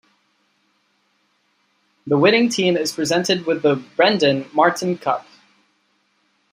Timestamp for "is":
2.75-2.91